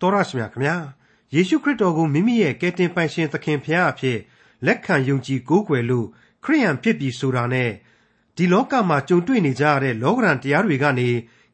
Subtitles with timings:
[0.00, 0.76] တော်ရရှိမြခင်ဗျာ
[1.34, 4.18] ယေရှုခရစ်တော်ကိုမိမိရဲ့ကယ်တင်ပိုင်ရှင်သခင်ဖျားအဖြစ်
[4.66, 6.06] လက်ခံယုံကြည်ကိုးကွယ်လို့
[6.44, 7.70] ခရိယန်ဖြစ်ပြီဆိုတာနဲ့
[8.36, 11.08] ဒီလောကမှာကြုံတွေ့နေကြရတဲ့လောကရန်တရားတွေကနေ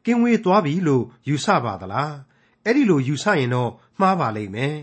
[0.05, 2.13] ကင်းဝေးသွားပြီလို့ယူဆပါသလား
[2.65, 4.77] အဲ့ဒီလိုယူဆရင်တော့မှားပါလိမ့်မယ်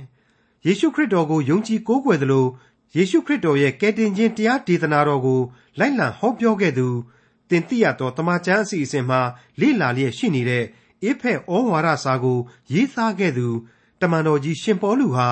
[0.66, 2.46] ယေရှုခရစ်တော်ကိုယုံကြည်ကိုးကွယ်သလို
[2.96, 5.40] ယေရှုခရစ်တော်ရဲ့ကယ်တင်ခြင်းတရားဒေသနာတော်ကို
[5.78, 6.88] လိုက်လံဟောပြောခဲ့သူ
[7.50, 9.20] တင်တိရတော်တမန်ကျမ်းအစီအစဉ်မှာ
[9.60, 10.64] လေ့လာလျက်ရှိနေတဲ့
[11.02, 12.38] အေဖက်ဩဝါဒစာကို
[12.72, 13.48] ရေးသားခဲ့သူ
[14.00, 15.28] တမန်တော်ကြီးရှင်ပေါလုဟာ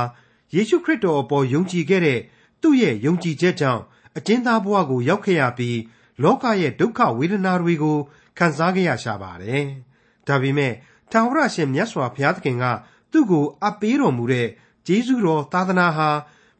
[0.54, 2.20] ယေရှုခရစ်တော်အပေါ်ယုံကြည်ခဲ့တဲ့
[2.62, 3.82] သူ့ရဲ့ယုံကြည်ချက်ကြောင့်
[4.16, 5.78] အကျဉ်းသားဘဝကိုရောက်ခဲ့ရပြီး
[6.22, 7.98] လောကရဲ့ဒုက္ခဝေဒနာတွေကို
[8.38, 9.64] ခံစားခဲ့ရရှာပါတယ်။
[10.26, 10.72] ဒါပေမဲ့
[11.10, 12.64] ထာဝရရှင်မြတ်စွာဘုရားသခင်က
[13.12, 14.48] သူ့ကိုအပ်ပေးတော်မူတဲ့
[14.86, 16.10] ဂျေဇုတော်သာသနာဟာ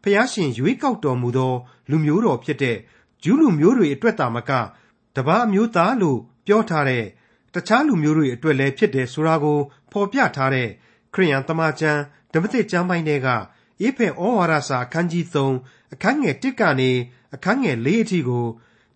[0.02, 1.54] ဘုရားရှင်ရွေးကောက်တော်မူသော
[1.90, 2.76] လူမျိုးတော်ဖြစ်တဲ့
[3.22, 4.50] ဂျူးလူမျိုးတွေအတွက်သာမက
[5.16, 7.04] တပါးမျိုးသားလို့ပြောထားတဲ့
[7.54, 9.58] တခြားလူမျိုးတွေအတွက်လည်းဖြစ်တယ်ဆိုတာကို
[9.92, 10.68] ဖော်ပြထားတဲ့
[11.14, 12.00] ခရိယန်တမန်ကျမ်း
[12.32, 13.28] ဓမ္မသစ်ကျမ်းပိုင်းတွေက
[13.80, 16.90] အေဖဲဩဝါဒစာအခန်းကြီး3အခန်းငယ်1ကနေ
[17.34, 18.46] အခန်းငယ်4အထိကို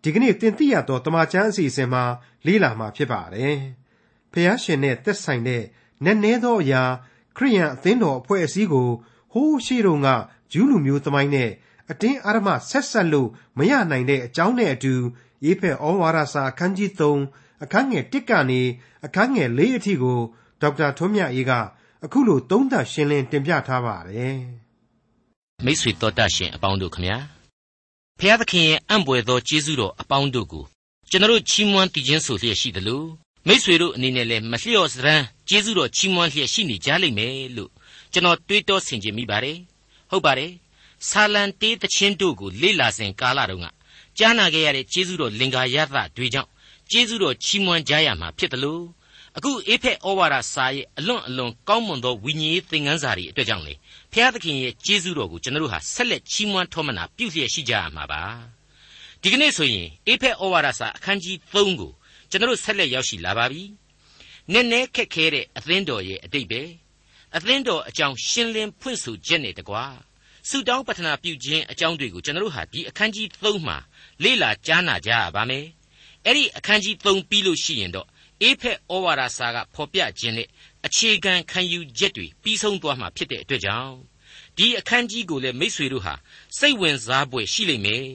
[0.02, 2.04] ဒီကနေ့တင်ပြရတော့တမန်ကျမ်းအစီအစဉ်မှာ
[2.46, 3.56] လေ့လာမှာဖြစ်ပါတယ်။
[4.32, 5.62] ဖះရှင်နဲ့သက်ဆိုင်တဲ့
[6.05, 6.82] နက်နဲသောအရာ
[7.36, 8.88] ခရိယန်အသင်းတော်အဖွဲ့အစည်းကို
[9.32, 10.08] ဟိုးရှိတုန်းက
[10.52, 11.50] ဂျူးလူမျိုးသမိုင်းနဲ့
[11.90, 14.94] အတင်းအာရမဆက်ဆက်လို့မရနိုင်တဲ့အကြောင်းနဲ့အတူ
[15.44, 18.60] အေဖဲဩဝါဒစာအခန်းကြီး3 အခန်းငယ်1ကနေ
[19.06, 20.18] အခန်းငယ်4အထိကို
[20.60, 21.52] ဒေါက်တာထွန်းမြတ်အေးက
[22.05, 24.36] အခုလိုသုံးသပ်ရှင်းလင်းတင်ပြထားပါတယ်
[25.64, 27.16] မိတ်ဆွေတော်တတ်ရှင်အပေါင်းတို့ခမညာ
[28.18, 30.64] ဖျားသခင်ရဲ့အံ့ပွေသောကျေးဇူးတော်အပေါင်းတို့ကို
[31.10, 33.02] ကျွန်တော်ချီးမွမ်းတည်ခြင်းဆိုလျက်ရှိသလို
[33.46, 37.70] မိษွေတို့အနေနဲ့လည်းမလျော့စရန်ကျေးဇူးတော်ချီးမွမ်းလျက်ရှိနေကြလိမ့်မယ်လို့
[38.12, 39.58] ကျွန်တော်တွေးတောဆင်ခြင်မိပါတယ်
[40.10, 40.52] ဟုတ်ပါတယ်
[41.08, 43.66] ဆာလံတေးတခြင်းတို့ကိုလေ့လာစဉ်ကာလတုန်းက
[44.18, 46.52] ကြားနာခဲ့ရတဲ့ကျေးဇူးတော်လင်္ကာရသတွေကြောင့်
[46.92, 48.84] ကျေးဇူးတော်ချီးမွမ်းကြရမှာဖြစ်တယ်လို့
[49.36, 53.74] အခုအေဖက်ဩဝါဒစာရဲ့အလွန်အလွန်ကောင်းမွန်သောဝိညာဉ်ရေးသင်ခန်းစာတွေအတွက်ကြောင့်လေ
[54.12, 58.22] ဖျားသခင်ရဲ့ကျေးဇူးတော်ကိုကျွန်တော်တို့ဟာဆက်လက်ချီးမွမ်းထောမနာပြုလျက်ရှိကြရမှာပါ
[59.22, 61.92] ဒီကနေ့ဆိုရင်အေဖက်ဩဝါဒစာအခန်းကြီး3ကို
[62.30, 63.62] ကျွန်တော်တို့ဆက်လက်ရောက်ရှိလာပါပြီ
[64.52, 66.62] နည်းနည်းခက်ခဲတဲ့အသင်းတော်ရဲ့အတိတ်ပဲ
[67.36, 69.84] အသင်းတော်အကြောင်းရှင်းလင်းဖွင့်ဆိုချက်နဲ့တကွာ
[70.48, 73.77] ဆုတောင်းပတနာပြုခြင်းအကြောင်းတွေကိုကျွန်တော်တို့ဟာဒီအခန်းကြီး3မှာ
[74.22, 75.67] လေ့လာကြားနာကြရပါမယ်
[76.27, 78.06] အဲ့ဒီအခန်းကြီး3ပြီးလို့ရှိရင်တော့
[78.42, 80.48] အေဖက်ဩဝါဒစာကဖော်ပြခြင်းနဲ့
[80.86, 83.96] အခြေခံခံယူချက်တွေပြီးဆုံးသွားမှာဖြစ်တဲ့အတွက်ကြောင့်
[84.56, 86.14] ဒီအခန်းကြီးကိုလည်းမိษွေတို့ဟာ
[86.58, 88.06] စိတ်ဝင်စားဖွယ်ရှိလိမ့်မယ်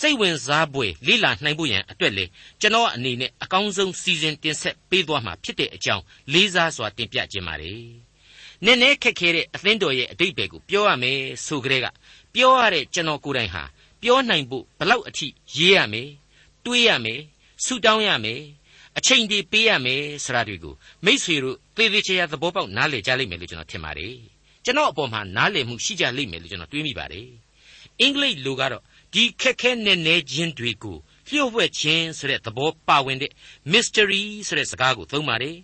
[0.00, 2.24] စိတ်ဝင်စားဖွယ်လေ့လာနိုင်ဖို့ရန်အတွက်လေ
[2.60, 7.82] ကျွန်တော်အနေနဲ့အကောင်းဆုံးစီစဉ်တင်ဆက်ပေးသွားမှာဖြစ်တဲ့အကြောင်းလေးစားစွာတင်ပြခြင်းပါတယ်
[8.64, 11.86] နည်းနည်းခက်ခဲတဲ့အသင်းတော်ရဲ့အတိတ်ပဲကိုပြောရမယ်ဆိုကြတဲ့က
[12.34, 13.62] ပြောရတဲ့ကျွန်တော်ကိုယ်တိုင်ဟာ
[14.02, 15.26] ပြောနိုင်ဖို့ဘလောက်အထိ
[15.56, 16.08] ရေးရမယ်
[16.64, 17.20] တွေးရမယ်
[17.64, 18.42] ဆူတောင်းရမယ်
[18.98, 20.74] အချိန်တွေပေးရမယ်ဆိုတာတွေကို
[21.04, 24.14] မိษွေတို့သေသေးချာချာသဘောပေါက်နားလည်ကြလိမ့်မယ်လို့ကျွန်တော်ထင်ပါတယ်
[24.64, 27.28] ကျွန်တော်အပေါ်မှာနားလည်မှုရှိကြလိမ့်မယ်လို့ကျွန်တော်တွေးမိပါတယ်
[28.00, 28.82] အင်္ဂလိပ်လိုကတော့
[29.14, 30.96] ဒီခက်ခဲနဲ့နဲခြင်းတွေကို
[31.28, 33.32] လျှို့ဝှက်ခြင်းဆိုတဲ့သဘောပါဝင်တဲ့
[33.72, 35.56] mystery ဆိုတဲ့စကားကိုသုံးပါတယ်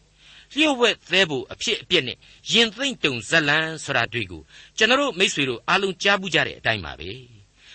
[0.54, 2.18] လျှို့ဝှက်သေးဖို့အဖြစ်အပျက်နဲ့
[2.52, 4.42] ရင်သိမ့်တုံဇလန်းဆိုတာတွေကို
[4.76, 7.10] ကျွန်တော်မိษွေတို့အားလုံးကြားဘူးကြတဲ့အတိုင်းပါပဲ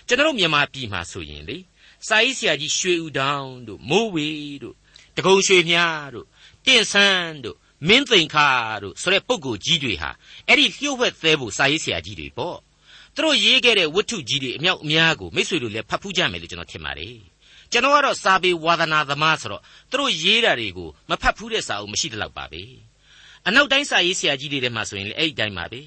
[0.07, 1.57] ကျွန်တော်မြန်မာပြည်မှာဆိုရင်လေ
[2.07, 4.29] စာရေးဆရာကြီးရွှေဦးတောင်တို့မိုးဝေ
[4.63, 4.75] တို့
[5.17, 5.77] တကုံရွှေမြ
[6.13, 6.25] တို့
[6.65, 8.47] တင့်ဆန်းတို့မင်းသိန်ခါ
[8.83, 10.09] တို့ဆိုတဲ့ပုဂ္ဂိုလ်ကြီးတွေဟာ
[10.47, 12.57] အဲ့ဒီလျှို့ဝှက်သေးဖို့စာရေးဆရာကြီးတွေပေါ့
[13.15, 17.17] သူတို့ရေးခဲ့တဲ့ဝတ္ထုကြီးတွေအမြောက်အများကိုမိတ်ဆွေတို့လည်းဖတ်ဖူးကြမယ်လို့ကျွန်တော်ထင်ပါတယ်
[17.71, 19.61] ကျွန်တော်ကတော့စာပေဝါသနာသမားဆိုတော့
[19.91, 22.63] သူတို့ရေးတာတွေကိုမဖတ်ဖူးတဲ့စာအုပ်မရှိတော့ပါပဲ
[23.47, 25.81] အနောက်တိုင်းစာရေးဆရာကြီးတွေထဲမှာဆိုရင်လည်းအဲ့ဒီတိုင်းပါပဲ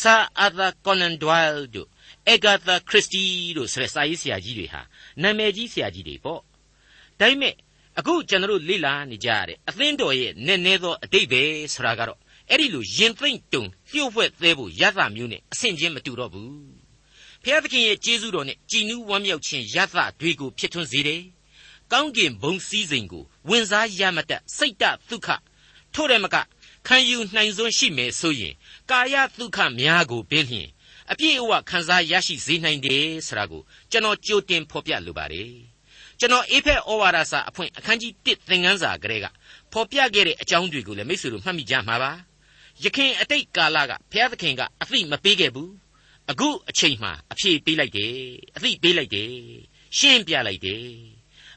[0.00, 1.88] ဆာအာသာကွန်နန်ဒွိုင်တို့
[2.30, 3.22] အဂါသာခရစ်စတီ
[3.56, 4.80] တို့ဆိုတဲ့စာရေးဆရာကြီးတွေဟာ
[5.22, 6.40] နာမည်ကြီးဆရာကြီးတွေပေါ့
[7.20, 7.54] ဒါပေမဲ့
[7.98, 11.42] အခုကျွန်တော်တို့လေ့လာနေကြရတဲ့အသင်းတော်ရဲ့နည်းနည်းသောအတိတ်ပဲ
[11.74, 12.18] ဆိုတာကတော့
[12.50, 16.78] အဲ့ဒီလိုရင်သိမ့်တုံလျှို့ဝှက်သေးဖို့ရသမျိုးနဲ့အဆင့်ချင်းမတူတော့ဘူး
[17.42, 21.22] ဖျားသခင်ရဲ့ကျေးဇူးတော်နဲ့ကြည်နူးဝမ်းမြောက်ခြင်းရသတွေကိုဖြစ်ထွန်းစေတယ်
[21.92, 25.28] ကောင်းကင်ဘုံစည်းစိမ်ကိုဝင်စားရမတတ်စိတ်တဒုက္ခ
[25.94, 26.36] ထို့တယ်မက
[26.86, 28.54] ခံယူနိုင်စွမ်းရှိမယ်ဆိုရင်
[28.90, 30.68] ကာယဒုက္ခများကိုပင်လျင်
[31.12, 35.52] အပြည့်အဝခံစားရရှိစေနိုင်တယ်ဆိုတာကိုကျွန်တော်ကြိုတင်ဖော်ပြလိုပါတယ်
[36.20, 39.26] ကျွန်တော်အေဖက်ဩဝါဒစာအဖွင့်အခန်းကြီး1သင်ခန်းစာကလေးက
[39.72, 42.12] ဖော်ပြခဲ့တဲ့အကြောင်းတွေကိုလည်းမိတ်ဆွေတို့မှတ်မိကြမှာပါ
[42.84, 45.72] ယခင်အတိတ်ကာလကဘုရားသခင်ကအသိမပေးခဲ့ဘူး
[46.30, 48.14] အခုအချိန်မှအဖြေပေးလိုက်တယ်
[48.56, 49.32] အသိပေးလိုက်တယ်
[49.98, 50.86] ရှင်းပြလိုက်တယ်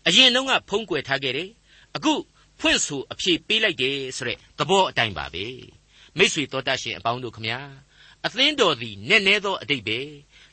[0.07, 1.49] အရင်တုန်းကဖုံးကွယ်ထားခဲ့တယ်
[1.95, 2.13] အခု
[2.59, 5.45] ဖွင့်ဆိုအဖြေပေးလိုက်တယ်ဆိုတဲ့သဘောအတိုင်းပါပဲ
[6.17, 7.59] မိษွေတော်တတ်ရှင်အပေါင်းတို့ခမညာ
[8.25, 9.99] အသင်းတော်သည်နက်နဲသောအတိတ်ပဲ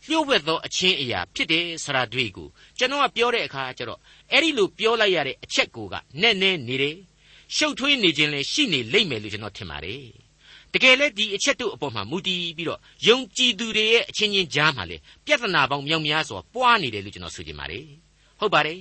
[0.06, 2.48] လျှို့ဝှက်သောအချင်းအရာဖြစ်တယ်ဆရာတွေ့ကို
[2.78, 4.00] ကျွန်တော်ကပြောတဲ့အခါကျတော့
[4.32, 6.96] အဲ့ဒီလိုပြောလိုက်ရတဲ့အချက်ကိုကနက်နဲနေတယ်
[7.56, 10.04] ရှုပ်ထွေးနေခြင်းလည်းရှိနေလိမ့်မယ်လို့ကျွန်တော်ထင်ပါတယ်
[10.72, 17.84] တကယ်လဲဒီအချက်တို့အပေါ်မှာမူတည်ပြီးတော့ယုံကြည်သူတွေရဲ့အချင်းချင်းကြားမှာလေပြဿနာပေါင်းမြောက်များစွာပွားနေတယ်လို့ကျွန်တော်ဆိုချင်ပါတယ်
[18.38, 18.80] ဟုတ်ပါတယ်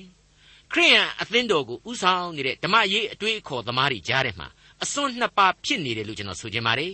[0.72, 4.48] ခရိယန်အသင်းတော်ကိုဥဆောင်နေတဲ့ဓမ္မရေးအတွေ့အခေါ်သမားတွေကြားထဲမှာ
[4.84, 6.92] အစွန်းနှစ်ပါးဖြစ်နေတယ်လို့ကျွန်တော်ဆိုချင်ပါတယ်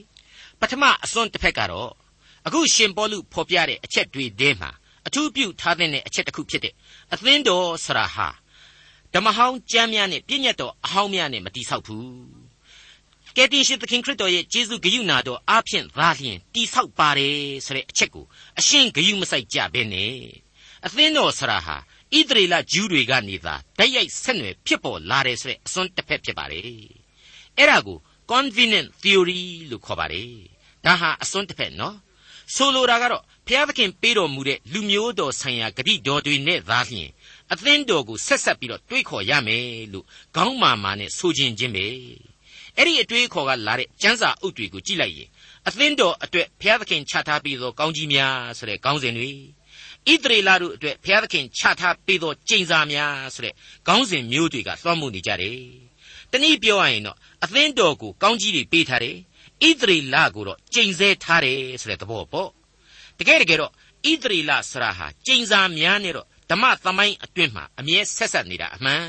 [0.63, 1.91] ပထမအစွန်းတစ်ဖက်ကတော့
[2.47, 4.69] အခုရှင်ပေါလုဖော်ပြတဲ့အချက်တွေထဲမှာ
[5.07, 6.73] အထူးပြုထားတဲ့အချက်တစ်ခုဖြစ်တဲ့
[7.13, 8.27] အသင်းတော်ဆရာဟာ
[9.13, 12.13] ဓမ္မဟောင်းကျမ်းများနဲ့ပြည့်ညတ်တော်အဟောင်းများနဲ့မတိဆောက်ဘူး
[13.35, 18.25] ကယ်တင်ရှင်သခင်ခရစ်တော်ရဲ့ယေရှုဂရုဏာတော်အားဖြင့်သာလျှင်တိဆောက်ပါတယ်ဆိုတဲ့အချက်ကို
[18.59, 20.15] အရှင်းဂရုမစိုက်ကြဘဲနဲ့
[20.85, 21.77] အသင်းတော်ဆရာဟာ
[22.17, 26.63] ဣသရေလဂျူးတွေကနေသာတိုက်ရိုက်ဆက်နွယ်ဖြစ်ပေါ်လာတယ်ဆိုတဲ့အစွန်းတစ်ဖက်ဖြစ်ပါတယ်
[27.57, 27.99] အဲ့ဒါကို
[28.31, 30.52] convenient theory လို့ခေါ်ပါတယ်
[30.85, 31.95] ဒါဟာအစွန်းတစ်ဖက်နော်
[32.55, 37.09] ဆိုလိုတာကတော့ဘုရားသခင်ပေးတော်မူတဲ့လူမျိုးတော်ဆိုင်ရာဂတိတော်တွေနဲ့သာလျှင်
[37.51, 41.85] အသင်းတော်ကိုဆက်ဆက်ပြီးတော့တွေးခေါ်ရမယ်လို့ခေါင်းမာမာနဲ့ဆိုခြင်းချင်းပဲ
[42.77, 45.29] အဲ့ဒီအတွေးခေါ်ကလာတဲ့ကျမ်းစာအုပ်တွေကိုကြည့်လိုက်ရင်
[45.67, 49.29] အသင်းတော်အတွက်ဘုရားသခင်ချထားပြီးသောကောင်းကြီးများဆိုတဲ့ခေါင်းစဉ်တွေ
[50.11, 53.53] ဣသရေလတို့အတွက်ဘုရားသခင်ချထားပေးသောကျင့်စာများဆိုတဲ့
[53.87, 55.59] ခေါင်းစဉ်မျိုးတွေကလွှမ်းမိုးနေကြတယ်
[56.31, 59.17] တနည်းပြောရရင်တော့အသင်းတော်ကိုကောင်းကြီးတွေပေးထားတယ်
[59.69, 62.49] ဣသရေလကိုတော့ကျင့်စေထားတယ်ဆိုတဲ့သဘောပေါ့
[63.19, 69.05] တကယ်တကယ်တော့ဣသရေလဆရာဟာကျင့်စာများနဲ့တော့ဓမ္မသမိုင်းအတွင်းမှာအမြဲဆက်ဆက်နေတာအမှန်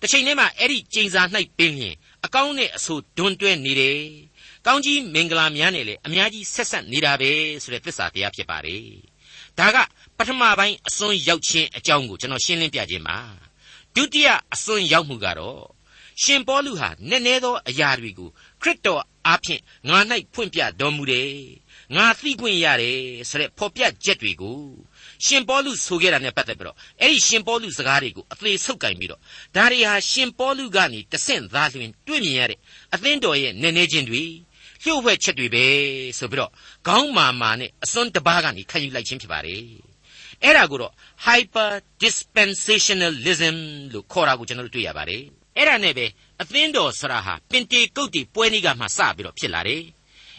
[0.00, 1.22] တစ်ချိန်တည်းမှာအဲ့ဒီကျင့်စာ၌
[1.58, 1.94] ပင်လျင်
[2.24, 4.00] အကောင်းနဲ့အဆိုးဒွန်းတွဲနေတယ်
[4.66, 7.30] ကောင်းကြီးမင်္ဂလာများနဲ့လည်းအများကြီးဆက်ဆက်နေတာပဲ
[7.62, 8.84] ဆိုတဲ့သစ္စာတရားဖြစ်ပါတယ်
[9.58, 9.76] ဒါက
[10.18, 13.18] ပထမပိုင်းအစွန်းရောက်ခြင်းအကြောင်းကိုကျွန်တော်ရှင်းလင်းပြခြင်းပါ
[13.94, 15.62] ဒုတိယအစွန်းရောက်မှုကတော့
[16.22, 18.30] ရှင်ပေါလုဟာနည်းနည်းသောအရာတွေကို
[18.64, 19.98] ခရစ်တော်အားဖြင့်ငါ၌
[20.34, 21.30] ဖွင့်ပြတော်မူတယ်
[21.96, 23.00] ငါသိခွင့်ရတယ်
[23.30, 24.60] ဆိုတဲ့ဖော်ပြချက်တွေကို
[25.24, 29.20] ရှင်ပေါလုဆိုခဲ့တာနဲ့ပတ်သက်ပြီးတော့အဲ့ဒီရှင်ပေါလုစကားတွေကိုအသေးဆုပ်ကင်ပြီးတော့
[29.56, 32.58] ဒါတွေဟာရှင်ပေါလုကနေတဆင့်သားလျင်တွေ့မြင်ရတဲ့
[32.94, 34.22] အသင်းတော်ရဲ့နည်းနည်းချင်းတွေ
[34.82, 35.64] လျှို့ဝှက်ချက်တွေပဲ
[36.18, 36.50] ဆိုပြီးတော့
[36.86, 39.62] ခေါင်းမာမာနဲ့အစွန်းတပားကနေခံယူလိုက်ခြင်းဖြစ်ပါတယ်
[40.42, 40.92] အဲ့ဒါကိုတော့
[41.26, 41.70] hyper
[42.02, 43.56] dispensationalism
[43.92, 45.22] လို့ခေါ်တာကိုကျွန်တော်တို့တွေ့ရပါတယ်
[45.56, 46.06] အဲ့ဒါနဲ့ပဲ
[46.44, 49.82] အသင်းတော်ဆရာဟာပင်တေကုတ်တီပွဲနေ့ကမှစပြီးတော့ဖြစ်လာတယ်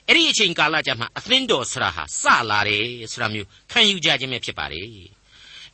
[0.07, 4.87] အဲ့ဒီအချိန်ကာလကြမှာအသင်းတော်ဆရာဟာစလာတယ်ဆိုတာမျိုးခံယူကြခြင်းပဲဖြစ်ပါတယ်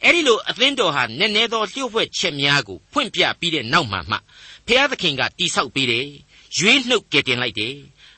[0.03, 4.17] အဲ့ဒီလိုအသင်းတော်ဟာနည်းနည်းသောလျှို့ဝှက်ချက်များကိုဖွင့်ပြပြီးတဲ့နောက်မှာမှ
[4.67, 6.07] ဖျားသခင်ကတိဆောက်ပေးတယ်
[6.57, 7.75] ရွေးနှုတ်ကယ်တင်လိုက်တယ်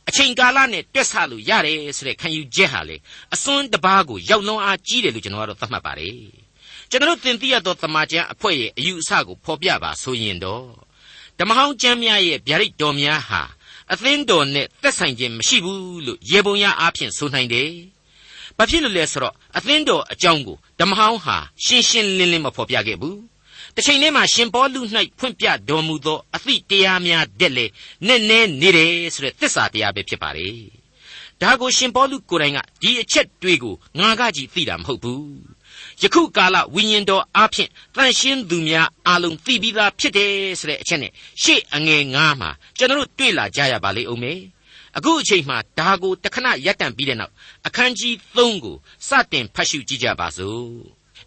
[0.08, 2.98] အချိန်ကာလနဲ့တွက်ဆလို့ရတယ်ဆိုတဲ့ခံယူချက်ဟာလေ
[3.34, 6.18] အစွန်းတပားကိုရောက်လွန်အားကြီးတယ်လို့ကျွန်တော်ကတော့သတ်မှတ်ပါတယ်
[6.90, 10.66] ကျွန်တော်သင်သိရသောတမန်ကျမ်းအဖွဲ့ရဲ့အယူအဆကိုဖော်ပြပါဆိုရင်တော့
[11.40, 13.42] ဓမ္မဟောင်းကျမ်းများရဲ့ဗျာဒိတ်တော်များဟာ
[13.92, 17.70] အသင်းတော်နဲ့သက်ဆိုင်ခြင်းမရှိဘူးလို့ရေပုံရအားဖြင့်ဆိုနိုင်တယ်။
[18.58, 23.18] ဘာဖြစ်လို့လဲဆိုတော့အသင်းတော်အကြောင်းကိုဓမ္မဟောင်းဟာရှင်းရှင်းလင်းလင်းမဖော်ပြခဲ့ဘူး။
[23.76, 24.82] တစ်ချိန်တည်းမှာရှင်ပေါလု၌
[25.20, 27.66] ဖွင့်ပြတော်မူသောအသည့်တရားများတဲ့လေ
[28.08, 30.48] နဲ့နဲနေတယ်ဆိုတဲ့သစ္စာတရားပဲဖြစ်ပါလေ။
[31.42, 35.24] ဒါကိုရှင်ပေါလုကိုယ်တိုင်ကဒီအချက်တွေကိုငါကကြည့်သိတာမဟုတ်ဘူး
[36.02, 41.12] ယခုကာလဝိညာဉ်တော်အားဖြင့်တန်ရှင်းသူများအလုံးသိပြီးသားဖြစ်တယ်ဆိုတဲ့အချက်နဲ့
[41.44, 44.40] ရှေ့အငယ်ငါးမှာကျွန်တော်တို့တွေ့လာကြရပါလိမ့်ဦးမယ်
[44.98, 47.34] အခုအချိန်မှာဒါကိုတခဏရပ်တန့်ပြီးတဲ့နောက်
[47.68, 48.76] အခန်းကြီး3ကို
[49.08, 50.72] စတင်ဖတ်ရှုကြည့်ကြပါစို့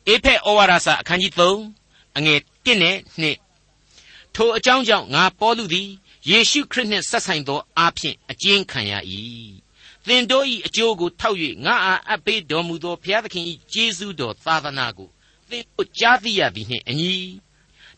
[0.09, 5.89] အေဖက်ဩဝါဒစာအခန်းကြီး3အငယ်1နဲ့2ထိုအကြောင်းကြောင့်ငါပေါလုသည်
[6.31, 8.93] ယေရှုခရစ်နှင့်ဆက်ဆိုင်သောအားဖြင့်အကျဉ်းခံရ၏
[10.07, 15.09] သင်တို့၏အကျိုးကိုထောက်၍ငါအားအပ်ပေးတော်မူသောဘုရားသခင်၏ကျေးဇူးတော်သာသနာကို
[15.51, 17.15] သင်တို့ကြားသိရသည်နှင့်အညီ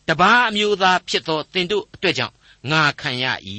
[0.07, 2.35] တပါးအမျိုးသားဖြစ်သောသင်တို့အတွက်ကြောင့်
[2.71, 3.25] ငါခံရ၏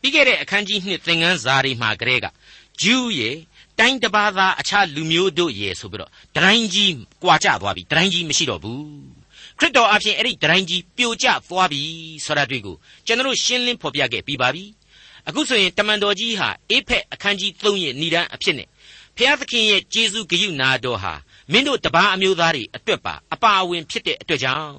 [0.00, 2.26] ပြီးခဲ့တဲ့အခန်းကြီးနှစ်သင်ခန်းစာတွေမှာကလေးက
[2.82, 3.36] ဂျူးရဲ့
[3.78, 6.92] တိုင်းတပါးသားအခြားလူမျိုးတို့ရဲ့ဆိုပြီးတော့ဒတိုင်းကြီး
[7.22, 8.84] ကွာကျသွားပြီဒတိုင်းကြီးမရှိတော့ဘူး
[9.58, 11.82] ခရစ်တော်အပြင်အဲ့ဒီဒတိုင်းကြီးပြိုကျသွားပြီ
[12.24, 12.76] ဆိုတာတွေ့ကို
[13.06, 14.64] ကျွန်တော်ရှင်းလင်းဖော်ပြခဲ့ပြီးပါပြီ
[15.30, 18.68] အခုဆိုရင်တမန်တော်ကြီးဟာအေဖက်အခန်းကြီး3ရဲ့ဏိဒန်းအဖြစ်နဲ့
[19.16, 21.12] ဖျားသခင်ရဲ့ကျေးဇူးဂရုနာတော်ဟာ
[21.52, 24.78] မင်းတို့တပားအမျိုးသားတွေအတွက်ပါအပါအဝင်ဖြစ်တဲ့အတွက်ကြောင့်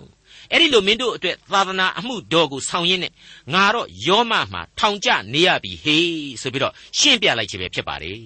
[0.52, 3.14] အဲ့ဒီလိုမင်းတို့အတွက်သာသနာအမှုတော်ကိုဆောင်ရင်းနဲ့
[3.54, 6.06] ငါတော့ယောမမှာထောင်ကျနေရပြီဟေး
[6.42, 8.22] ဆိုပြီးတော့ရှင်းပြလိုက်ခြင်းပဲဖြစ်ပါတယ်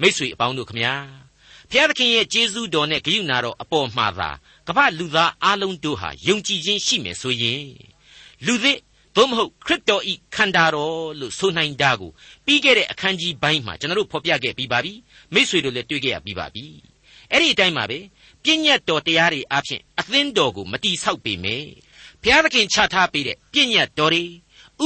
[0.00, 0.94] မိတ်ဆွေအပေါင်းတို့ခမညာ
[1.70, 4.30] ဖျားသခင်ရဲ့ကျေးဇူးတော်နဲ့ဂရုနာတော်အပေါ်မှာသာ
[4.68, 7.64] ကမ္ဘာလူသားအလုံးတို့ဟာယုံကြည်ခြင်းရှိမယ်ဆိုရင်
[8.46, 8.78] လူသစ်
[9.18, 12.10] သို့မဟုတ်ခရစ်တော်ဤခန္ဓာတော်လို့ဆိုနိုင်တာကို
[12.46, 14.92] ပြီးခဲ့တဲ့အခန်းကြီးပိုင်းမှာကျွန်တော်တို့ဖော်ပြခဲ့ပြီးပါပြီ
[15.34, 16.64] မိษွေတို့လည်းတွေ့ခဲ့ရပြီးပါပြီ
[17.30, 17.98] အဲ့ဒီအတိုင်းပါပဲ
[18.44, 21.68] ပြည့်ညတ်တော်တရားတွေအပြင်အသင်းတော်ကိုမတီဆောက်ပေမယ့်
[22.22, 24.24] ဘုရားသခင်ချထားပေးတဲ့ပြည့်ညတ်တော်တွေ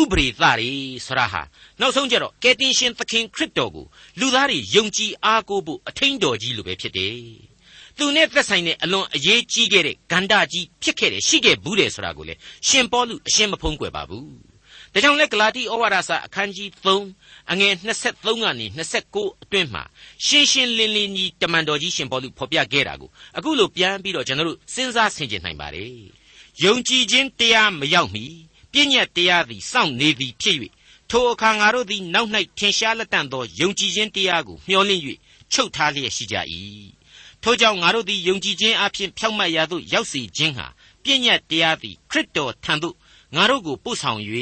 [0.00, 0.70] ဥပရိသတွေ
[1.06, 1.42] ဆရာဟာ
[1.80, 3.86] နောက်ဆုံးကျတော့ကယ်တင်ရှင်သခင်ခရစ်တော်ကို
[4.20, 7.51] လူသားတွေယုံကြည်အားကိုးဖို့အထင်းတော်ကြီးလိုပဲဖြစ်တယ်
[7.98, 12.34] သူနဲ့သက်ဆိုင်တဲ့အလွန်အရေးကြီးခဲ့တဲ့ဂန္ဓာကြီးဖြစ်ခဲ့တယ်ရှိခဲ့ဘူးတယ်ဆိုတာကိုလေ
[12.68, 14.52] ရှင်ပေါလုအရှင်းမဖုံးကွယ်ပါဘူး
[14.92, 18.66] ဒါကြောင့်လဲဂလာတိဩဝါဒစာအခန်းကြီး3အငယ်23ကနေ
[19.06, 19.82] 29အတွင်းမှာ
[20.26, 25.92] ရှင်းရှင်းလင်းလင်းကြီးတမန်တော်ကြီးရှင်ပေါလုဖော်ပြခဲ့တာကိုအခုလိုပြန်ပြီးတော့ကျွန်တော်တို့စဉ်းစားဆင်ခြင်နိုင်ပါတယ်။
[26.64, 28.24] ယုံကြည်ခြင်းတရားမရောက်မီ
[28.72, 30.56] ပြည့်ညတ်တရားသည်စောင့်နေသည်ဖြစ်၍
[31.10, 35.02] ထိုအခါငါတို့သည်နောက်၌ထင်ရှားလက်တန့်သောယုံကြည်ခြင်းတရားကိုမျှော်လင့်၍
[35.52, 36.36] ချုပ်ထားလျက်ရှိကြ၏။
[37.42, 40.66] ထို့ကြောင့်ငါတို့သည်ယုံကြည်ခြင်းအပြင်ဖြောက်မှတ်ရာသို့ရောက်စေခြင်းဟာ
[41.02, 42.96] ပြည့်ညတ်တရားသည်ခရစ်တော်ထံသို့
[43.36, 44.20] ငါတို့ကိုပို့ဆောင်၍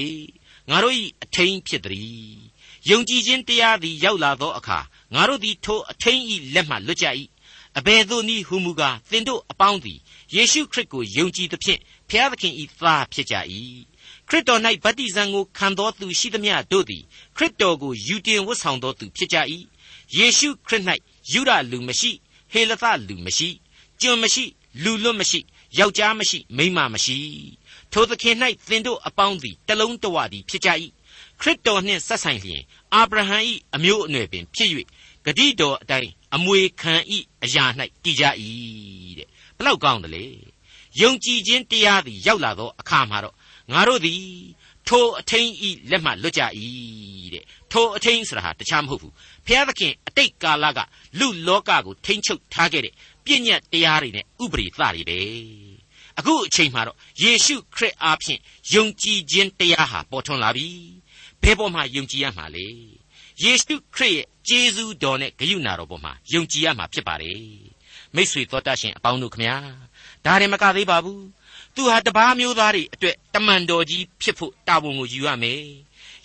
[0.71, 2.35] ငါတို့၏အထင်းဖြစ်သည်
[2.91, 4.79] ယုံကြည်ခြင်းတရားသည်ရောက်လာသောအခါ
[5.15, 6.23] ငါတို့သည်ထိုအထင်း၏
[6.55, 7.07] လက်မှလွတ်ကြ၏
[7.79, 9.99] အဘယ်သို့နည်းဟုမူကားသင်တို့အပေါင်းသည်
[10.35, 11.81] ယေရှုခရစ်ကိုယုံကြည်သဖြင့်
[12.11, 13.35] ဖျားသခင်၏သားဖြစ်ကြ၏
[14.29, 17.03] ခရစ်တော်၌ဗတ္တိဇံကိုခံတော်သူရှိသမျှတို့သည်
[17.37, 19.37] ခရစ်တော်ကိုယူတင်ဝတ်ဆောင်တော်သူဖြစ်ကြ၏
[20.17, 20.85] ယေရှုခရစ်၌
[21.33, 22.13] ယူရလူမရှိ
[22.53, 23.49] ဟေလသလူမရှိ
[24.01, 24.45] ကျွန်မရှိ
[24.85, 25.41] လူလွတ်မရှိ
[25.79, 27.19] ယောက်ျားမရှိမိန်းမမရှိ
[27.93, 28.37] ထိုသခင်၌
[28.69, 30.71] သင်တို့အပေါင်းသည်တလုံးတဝသည်ဖြစ်ကြ၏
[31.41, 32.63] ခရစ်တော်နှင့်ဆက်ဆိုင်လျင်
[32.95, 33.39] အာဗြဟံ၏
[33.75, 34.71] အမျိုးအနွယ်ပင်ဖြစ်၍
[35.25, 36.95] ဂတိတော်အတိုင်းအမွေခံ၏
[37.45, 37.65] အရာ၌
[38.05, 38.25] တည်ကြ၏
[39.19, 40.25] တဲ့ဘလောက်ကောင်းတယ်လေ
[41.01, 43.35] ယုံကြည်ခြင်းတရားသည်ရောက်လာသောအခါမှာတော့
[43.73, 44.23] ငါတို့သည်
[44.89, 46.43] ထိုအထင်းဤလက်မှလွတ်ကြ၏
[47.35, 49.13] တဲ့ထိုအထင်းဆိုတာဟာတခြားမဟုတ်ဘူး
[49.47, 50.79] ဖျားသခင်အတိတ်ကာလက
[51.19, 52.95] လူလောကကိုထိမ့်ချုပ်ထားခဲ့တဲ့
[53.25, 55.21] ပြည့်ညတ်တရားတွေနဲ့ဥပရိသတွေပဲ
[56.19, 58.41] အခုအချိန်မှာတော့ယေရှုခရစ်အားဖြင့်
[58.75, 60.69] ယုံကြည်ခြင်းတရားဟာပေါ်ထွန်းလာပြီ
[61.43, 62.67] ဘယ်ပေါ်မှာယုံကြည်ရမှာလဲ
[63.43, 67.41] ယေရှုခရစ်ရဲ့ကျေးဇူးတော်နဲ့ဂရုဏာတော်ပေါ်မှာယုံကြည်ရမှာဖြစ်ပါတယ်
[68.15, 69.57] မိษွေတော်တတ်ရှင်အပေါင်းတို့ခမညာ
[70.25, 71.25] ဒါရင်မကသေးပါဘူး
[71.75, 75.63] သူဟာတပားမျိုးသားတွေအတွက်တမန်တော်ကြီးဖြစ်ဖို့တာဝန်ကိုယူရမယ်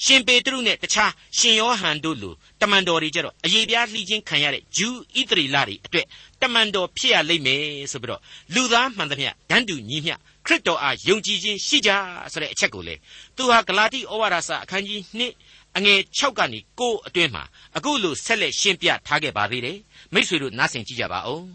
[0.03, 6.05] ရှင်ပေတရုနဲ့တခြားရှင်ယောဟန်တို့လိုတမန်တော်တွေကြတော့အရေးပြားလှီးခြင်းခံရတဲ့ဂျူးဣသရေလတွေအတွက်
[6.41, 8.21] တမန်တော်ဖြစ်ရလိမ့်မယ်ဆိုပြီးတော့
[8.53, 11.91] လူသားမှန်သမျှတန်းတူညီမျှခရစ်တော်အားယုံကြည်ခြင်းရှိကြ
[12.33, 12.95] ဆိုတဲ့အချက်ကိုလေ
[13.35, 17.43] သူဟာဂလာတိဩဝါဒစာအခန်းကြီး2အငယ်6ကနေ9အတွင်းမှာ
[17.77, 19.77] အခုလိုဆက်လက်ရှင်းပြထားခဲ့ပါသေးတယ်
[20.13, 21.45] မိษွေတို့နားဆင်ကြည့်ကြပါဦး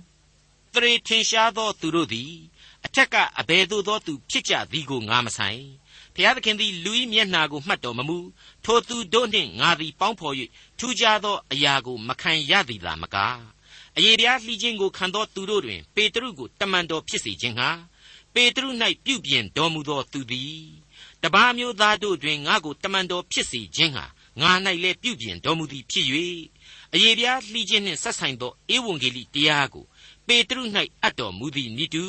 [0.75, 2.31] တရေထင်ရှားသောသူတို့သည်
[2.87, 5.61] အထက်ကအဘယ်သို့သောသူဖြစ်ကြသည်ကိုငါမဆိုင်
[6.17, 8.19] ဖျားသခင်သည်လူ၏မျက်နှာကိုမှတ်တော်မမူ
[8.65, 10.35] ထိုသူတို့နှင့်ငါသည်ပေါင်းဖော်၍
[10.79, 13.17] ထူးခြားသောအရာကိုမခံရသည်သာမက
[13.97, 17.71] အယေပြားလှီးခြင်းကိုခံသောသူတို့တွင် ပေတရုကိုတမန်တော်ဖြစ်စေခြင်းဟာ
[18.35, 18.69] ပေတရု၌
[19.05, 20.65] ပြုပြင်တော်မူသောသူသည်
[21.23, 24.07] တပါးမျိုးသားတို့တွင်ငါကိုတမန်တော်ဖြစ်စေခြင်းဟာ
[24.41, 24.53] ငါ၌
[24.83, 26.07] လည်းပြုပြင်တော်မူသည်ဖြစ်၍
[26.95, 29.85] အယေပြားလှီးခြင်းနှင့်ဆက်ဆိုင်သောဧဝံဂေလိတရားကို
[30.31, 30.63] ပေတရု၌
[31.03, 32.05] အပ်တော်မူသည်နိတု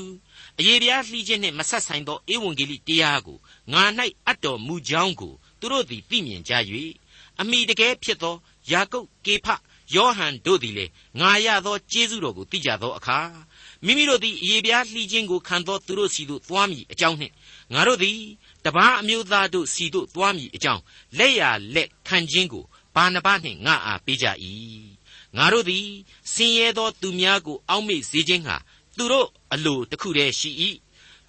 [0.59, 3.37] အယေပြားလှီးခြင်းနှင့်မဆက်ဆိုင်သောဧဝံဂေလိတရားကို
[3.73, 3.83] ငါ၌
[4.25, 6.53] အပ်တော်မူကြောင်းကိုသူတို့သည်သိမြင်ကြ၍
[7.39, 8.35] အမိတကယ်ဖြစ်သော
[8.71, 9.47] ယာကုပ်ကေဖ
[9.95, 13.19] ယောဟန်တို့သည်လည်းငါရသောကျေးဇူးတော်ကိုသိကြသောအခါ
[13.85, 17.33] မိမိတို့သည်အယေပြားလှီးခြင်းကိုခံသောသူတို့စီသို့သွားမည်အကြောင်းနှင့်
[17.73, 18.19] ငါတို့သည်
[18.65, 20.81] တပားအမျိုးသားတို့စီသို့သွားမည်အကြောင်း
[21.17, 21.41] လက်ရ
[21.75, 24.27] လက်ခံခြင်းကိုဘာနဘနှင့်ငါအားပေးကြ၏
[25.37, 25.87] ငါတို့သည်
[26.33, 28.57] ဆင်းရဲသောသူများကို အောက်မေ့စေခြင်းဟာ
[28.97, 30.51] သူတို့အလိုတစ်ခုတည်းရှိ၏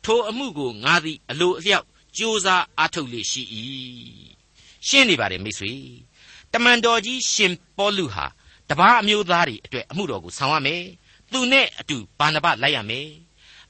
[0.04, 3.42] ထိုအမှုကိုငါသည်အလိုအလျောက်ကြိုးစားအားထုတ်လေရှိ၏
[4.88, 5.72] ရှင်းနေပါတယ်မိတ်ဆွေ
[6.52, 8.26] တမန်တော်ကြီးရှင်ပေါလုဟာ
[8.68, 10.82] တပားအမျိုးသားတွေအတွက်အမှုတော်ကိုဆောင်ရမယ်
[11.32, 13.08] သူနဲ့အတူဘာနဘလိုက်ရမယ်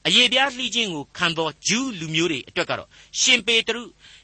[0.07, 3.81] အယေပြားလှီးခြင်းကိုခံသောဂျူးလူမျိုးတွေအတွက်ကတော့ရှင်ပေတရု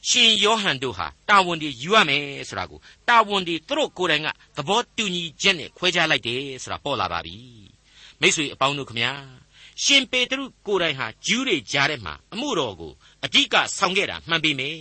[0.09, 7.35] ရှင်ယောဟန်တို့ဟာတာဝန်တွေယူရမယ်ဆိုတာကိုတာဝန်တွေသူတို့ကိုယ်တိုင်ကသဘောတူညီချက်နဲ့ခွဲခြားလိုက်တယ်ဆိုတာပေါ်လာပါပြီ
[8.21, 9.11] မိ쇠အပေါင်းတို့ခမညာ
[9.83, 12.93] ရှင်ပေတရုကိုယ်တိုင်ဟာဂျူးတွေကြားထဲမှာအမှုတော်ကို
[13.25, 14.79] အဓိကဆောင်ခဲ့တာမှန်ပေမယ့်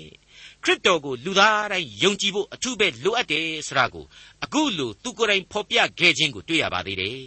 [0.65, 4.05] ခရစ်တော်ကိုလူသားတိုင်းယုံကြည်ဖို့အထူးပဲလိုအပ်တယ်ဆိုတာကို
[4.45, 7.21] အခုလိုသူကိုယ်တိုင်ဖော်ပြခဲ့ခြင်းကိုတွေ့ရပါသေးတယ်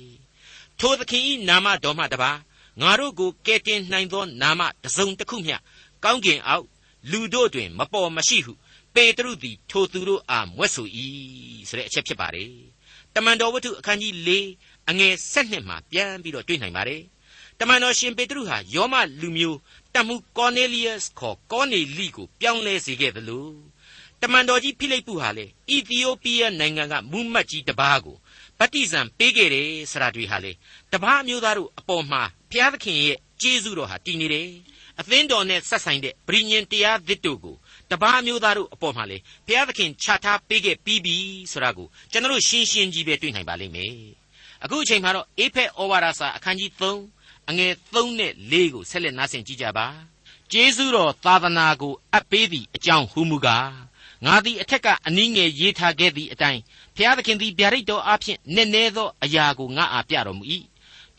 [0.79, 2.31] ထိုသခင်ဤနာမတော်မှတပါ
[2.79, 5.55] ငါတို့ကိုကယ်တင်နိုင်သောနာမတစ်စုံတစ်ခုမျှ
[6.03, 6.65] ကောင်းကင်အောက်
[7.11, 8.53] လူတို့တွင် မပေါ်မရှိဟု
[8.95, 10.87] ပေတရုသည်ထိုသူတို့အားမွဲ့ဆို၏
[11.69, 12.51] ဆိုတဲ့အချက်ဖြစ်ပါတယ်
[13.15, 14.29] တမန်တော်ဝတ္ထုအခန်းကြီး၄
[14.89, 17.01] အငယ်၁၂မှာပြန်ပြီးတော့တွေ့နိုင်ပါတယ်
[17.59, 19.59] တမန်တော်ရှင်ပေတရုဟာယောမလူမျိုး
[19.95, 23.47] တမှုကော်နေလီယပ်ခေါ်ကောနေလိကိုပြောင်းလဲစေခဲ့သလို
[24.21, 28.17] တမန်တော်ကြီးဖိလိပ္ပုဟာလေအီသီယိုးပီးယားနိုင်ငံကမူမတ်ကြီးတစ်ပါးကို
[28.59, 30.51] ဗတ္တိဇံပေးခဲ့တယ်ဆိုတာတွေဟာလေ
[30.91, 34.49] တပားအမျိုးသားတို့အပေါ်မှာ ဘုရားသခင်ရဲ့ကျေးဇူးတော်ဟာတည်နေတယ်
[34.99, 37.55] အသင်းတော်နဲ့ဆက်ဆိုင်တဲ့ဗြိညင်တရားသစ်တို့ကို
[37.91, 41.15] တပားအမျိုးသားတို့အပေါ်မှာလေဘုရားသခင်ချထားပေးခဲ့ပြီးပြီ
[41.51, 43.93] ဆိုတာကိုကျွန်တော်ရှင်းရှင်းကြီးပဲတွေ့နိုင်ပါလိမ့်မယ်
[44.63, 49.87] အခုအချိန်မှာတော့အေဖက်ဩဝါဒစာအခန်းကြီး3အငယ်3နဲ့4ကိုဆက်လက်နားဆင်ကြည့်ကြပါ
[50.51, 53.71] ကျေးဇူးတော်သာသနာကိုအပ်ပေးသည့်အကြောင်းဟူမူကား
[54.25, 56.61] ငါသည်အထက်ကအနည်းငယ်ရေးထားခဲ့သည့်အတိုင်း
[56.95, 60.43] ဖျားသခင်သည်ဗျာဒိတ်တော်အဖျင်နည်းနည်းသောအရာကိုငါအားပြတော်မူ၏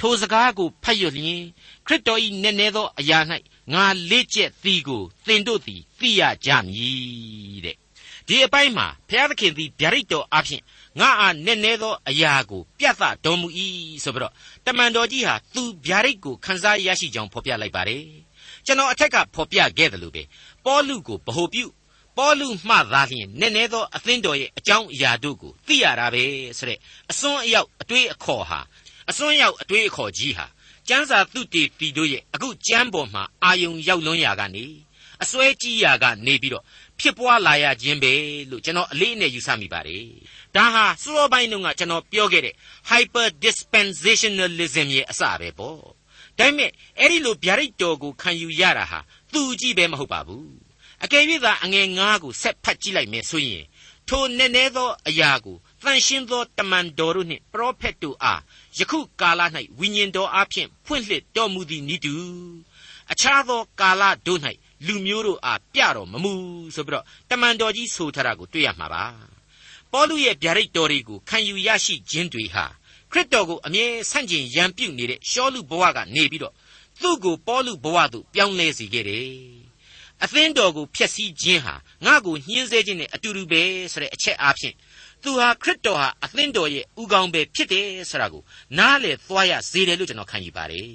[0.05, 1.43] ထိုစကားကိုဖတ်ရလျင်
[1.87, 3.19] ခရစ်တော်၏နည်းနည်းသောအရာ၌
[3.73, 7.77] ငါလေ့ကျက်သည်ကိုသင်တို့သည်သိရကြမည်တဲ့
[8.27, 10.63] ဒီအပိုင်းမှာဘုရားသခင်သည်ဗျာဒိတ်တော်အဖြစ်
[11.01, 13.49] ငါအားနည်းနည်းသောအရာကိုပြသတော်မူ၏
[14.05, 14.33] ဆိုပြီးတော့
[14.67, 18.05] တမန်တော်ကြီးဟာသူဗျာဒိတ်ကိုခန်းစားရရှိကြောင်းဖော်ပြလိုက်ပါတယ်
[18.67, 20.23] ကျွန်တော်အထက်ကဖော်ပြခဲ့တယ်လို့ပဲ
[20.65, 21.67] ပေါလုကိုဗဟိုပြု
[22.17, 26.25] ပေါလုမှသာလျှင်နည်းနည်းသောအသင်းတော်ရဲ့အကြောင်းအရာတို့ကိုသိရတာပဲ
[26.59, 26.79] ဆိုတဲ့
[27.11, 28.61] အစွန်းအရောက်အတွေးအခေါ်ဟာ
[29.11, 30.47] အစွန်းရောက်အတွေးအခေါ်ကြီးဟာ
[30.89, 34.67] ကျမ်းစာသူတေတီတို့ရဲ့အခုကျမ်းပေါ်မှာအာယုံရောက်လွန်းရာကနေ
[35.23, 36.65] အစွဲကြီးရာကနေပြီးတော့
[37.01, 38.13] ဖြစ်ပွားလာရခြင်းပဲ
[38.51, 40.07] လို့ကျွန်တော်အလေးအနက်ယူဆမိပါတယ်။
[40.57, 42.55] ဒါဟာစောပိုင်းတုန်းကကျွန်တော်ပြောခဲ့တဲ့
[42.91, 45.79] hyper dispensationalism ရဲ့အစပဲပေါ့။
[46.39, 48.99] ဒါပေမဲ့အဲ့ဒီလိုဗျာဒိတ်တော်ကိုခံယူရတာဟာ
[49.33, 50.49] သူကြည့်ပဲမဟုတ်ပါဘူး။
[51.05, 53.65] အကယ်၍သာအငယ်ငါးကိုဆက်ဖတ်ကြည့်လိုက်မယ်ဆိုရင်
[54.09, 58.41] ထိုနည်းနည်းသောအရာကို တန်ရှင်းသောတမန်တော်တို့နှင့်ပရောဖက်တို့အား
[58.79, 59.41] ယခုကာလ၌
[59.79, 62.15] ဝိညာဉ်တော်အဖျင်ဖွင့်လှစ်တော်မူသည်နိတူ
[63.13, 64.41] အခြားသောကာလတို့၌
[64.87, 66.33] လူမျိုးတို့အားပြတော်မမူ
[66.75, 69.05] ဆိုပြီးတော့တမန်တော်ကြီးဆိုထားတာကိုတွေ့ရမှာပါ
[69.93, 72.65] ပေါလုရဲ့ဗျာဒိတ်တော်တွေကိုခံယူရရှိခြင်းတွေဟာ
[73.11, 76.55] ခရစ်တော်ကိုအမြဲဆန့်ကျင်ရန်ပြုတ်နေတဲ့ရှောလူဘဝကနေပြီးတော့
[77.01, 79.63] သူ့ကိုပေါလုဘဝသို့ပြောင်းလဲစေခဲ့တယ်
[80.25, 81.75] အသင်းတော်ကိုဖျက်ဆီးခြင်းဟာ
[82.05, 83.63] ငါ့ကိုညှင်းဆဲခြင်းနဲ့အတူတူပဲ
[83.93, 84.75] ဆိုတဲ့အချက်အားဖြင့်
[85.23, 88.43] သူဟာခရစ်တော်ဟာအသင်းတော်ရဲ့ဥကောင်းပဲဖြစ်တယ်ဆိုတာကို
[88.79, 90.89] နားလေသွားရစေတယ်လို့ကျွန်တော်ခံယူပါတယ်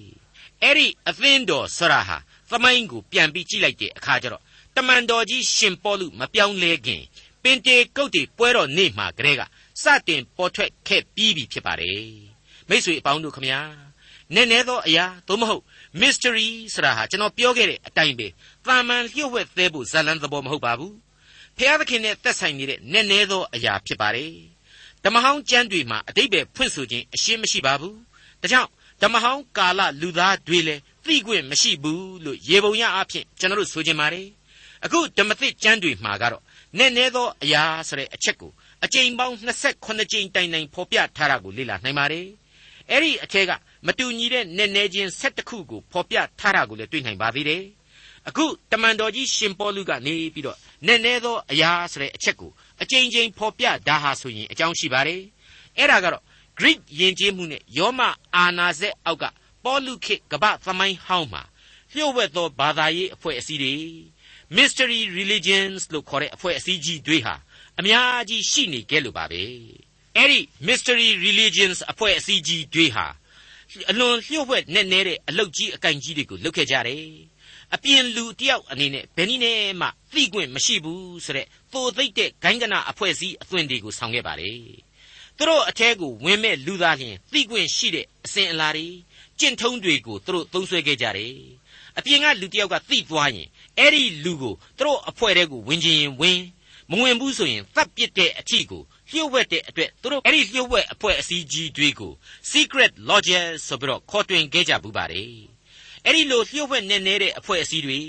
[0.63, 2.17] အဲ့ဒီအသင်းတော်ဆိုတာဟာ
[2.51, 4.43] သမိုင်းကိုပြန်ပြီးကြည့်လိုက်တဲ့အခါကျတော့
[4.75, 7.01] တမန်တော်ကြီးရှင်ပေါလုမပြောင်းလဲခင်
[7.43, 9.41] ပင်တေကုတ်တီပွဲတော်နေ့မှာကလေးက
[9.83, 12.01] စတင်ပေါ်ထွက်ခဲ့ပြီးပြီဖြစ်ပါတယ်
[12.69, 13.61] မိတ်ဆွေအပေါင်းတို့ခမညာ
[14.35, 15.63] နည်းနည်းသောအရာသို့မဟုတ်
[16.01, 18.27] mystery ဆိုတာဟာကျွန်တော်ပြောခဲ့တဲ့အတိုင်းပဲ
[18.65, 20.93] တာမန်လျှို့ဝှက်သေးဖို့ဇာလန်းသဘောမဟုတ်ပါဘူး
[21.57, 24.33] ဖျားသခင်နဲ့သက်ဆိုင်နေတဲ့နည်းနည်းသောအရာဖြစ်ပါတယ်
[25.03, 27.97] ဓမ္မဟောင်းကျမ်းတွေမှာအတိတ်ပဲဖွင့်ဆိုခြင်းအရှင်းမရှိပါဘူး
[28.41, 28.69] ဒါကြောင့်
[29.01, 34.27] ဓမ္မဟောင်းကာလလူသားတွေလည်းသိခွင့်မရှိဘူးလို့ရေပုံရအဖြစ်ကျွန်တော်တို့ဆိုချင်ပါတယ်
[34.85, 36.43] အခုဓမ္မသစ်ကျမ်းတွေမှာကတော့
[36.77, 38.51] နည်းနည်းသောအရာဆိုတဲ့အချက်ကို
[38.83, 42.27] အကြိမ်ပေါင်း28ကြိမ်တိုင်တိုင်ဖော်ပြထားတာကိုလေ့လာနိုင်ပါတယ်
[42.91, 43.51] အဲ့ဒီအထက်က
[43.87, 47.63] မတူညီတဲ့နည်းနည်းချင်း7ခုကိုဖော်ပြထားတာကိုလည်းတွေ့နိုင်ပါသေးတယ်
[48.29, 55.21] အခုတမန်တော်ကြီးရှင်ပေါလုကနေပြီးတော့နည်းနည်းသောအရာဆိုတဲ့အချက်ကိုအကြိမ်ကြိမ်ဖော်ပြတာဟာဆိုရင်အကြောင်းရှိပါတယ်
[55.77, 56.23] အဲ့ဒါကတော့
[56.59, 58.01] Greek ယဉ်ကျေးမှုနဲ့ယောမ
[58.35, 59.23] အာနာဇက်အောက်က
[59.63, 61.43] ပေါလုခေတ်ကပ္ပသမိုင်းဟောင်းမှာ
[61.93, 63.75] လျှို့ဝှက်သောဘာသာရေးအဖွဲ့အစည်းတွေ
[64.55, 67.35] mystery religions လို့ခေါ်တဲ့အဖွဲ့အစည်းကြီးတွေဟာ
[67.79, 69.41] အများကြီးရှိနေကြလို့ပါပဲ
[70.15, 73.07] အဲ့ဒီ mystery religions အဖွဲ့အစည်းကြီးတွေဟာ
[73.91, 77.05] အလွန်လျှို့ဝှက်နဲ့နဲတဲ့အလုတ်ကြီးအကန့်ကြီးတွေကိုလုပ်ခဲ့ကြတယ်
[77.75, 84.51] အပြင်လူတယောက်အနေနဲ့ဘယ်နည်းနဲ့မှသိခွင့်မရှိဘူးဆိုတဲ့သိုသိမ့်တဲ့ဂိုင်းကနအဖွဲ့အစည်းအသွင်တွေကိုဆောင်ခဲ့ပါလေ
[85.37, 88.87] သူတို့အထဲကိုဝင်မဲ့လူသားချင်းသိခွင့်ရှိတဲ့အစဉ်အလာတွေ
[89.39, 91.35] ကျင့်ထုံးတွေကိုသူတို့သုံးဆွဲခဲ့ကြတယ်
[91.97, 96.39] အပြင်ကလူတယောက်ကသိသွားရင်အဲ့ဒီလူကိုသူတို့အဖွဲ့တဲကိုဝင်ခြင်းရင်ဝင်
[96.91, 102.13] မဝင်ဘူးဆိုရင်သတ်ပစ်တဲ့အထီကိုလျှို့ဝှက်တဲ့အတွက်သူတို့အဲ့ဒီလျှို့ဝှက်အဖွဲ့အစည်းကြီးတွေကို
[102.51, 105.56] secret lodges ဆိုပြီးတော့ခေါ်တွင်ခဲ့ကြဘူးပါတယ်
[106.07, 107.99] အဲ့ဒီလိုလျှို့ဝှက်နေနေတဲ့အဖွဲ့အစည်းတွေ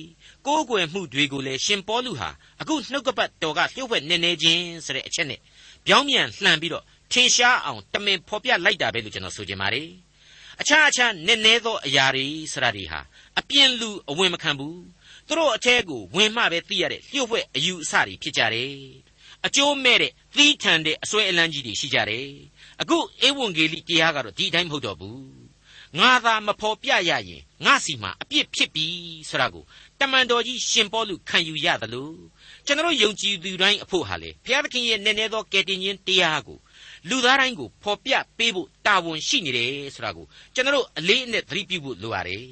[0.47, 2.31] ကိုးကွယ်မှုတွေကိုလည်းရှင်ပေါလုဟာ
[2.61, 5.41] အခုနှုတ်ကပတ်တော်ကလျှို့ဝှက်နေနေခြင်းဆိုတဲ့အချက်နဲ့
[5.87, 9.89] ပြောင်းပြန်လှန်ပြီးတော့ထင်ရှားအောင်တမင်ဖော်ပြလိုက်တာပဲလို့ကျွန်တော်ဆိုချင်ပါတယ်
[10.61, 13.01] အခြားအခြားနည်းနည်းသောအရာတွေစရာတွေဟာ
[13.39, 14.81] အပြင်းလူအဝင်မခံဘူး
[15.27, 18.75] သူတို့အထဲကိုဝင်မှပဲသိရတဲ့လျှို့ဝှက်အယူအဆတွေဖြစ်ကြတယ်
[19.47, 22.29] အကျိုးမဲ့တဲ့သီးထန်တဲ့အစွဲအလန်းကြီးတွေရှိကြတယ်
[22.81, 25.38] အခုဧဝံဂေလိတရားကတော့ဒီအတိုင်းမဟုတ်တော့ဘူး
[25.97, 28.87] ငါသာမဖော်ပြရရင်ငါစီမှာအပြစ်ဖြစ်ပြီ
[29.29, 29.65] ဆိုတာကို
[30.01, 32.11] တမန်တော်ကြီးရှင်ပေါလုခံယူရသလို
[32.67, 36.59] ကျွန်တော်ယုံကြည်သူတိုင်းအဖို့ဟာလေဘုရားသခင်ရဲ့နည်းနည်းသောကယ်တင်ခြင်းတရားကို
[37.09, 42.45] လူသားတိုင်းကိုဖော်ပြပေးဖို့တာဝန်ရှိနေတယ်ဆိုတာကိုကျွန်တော်အလေးအနက်သတိပြုဖို့လိုရတယ်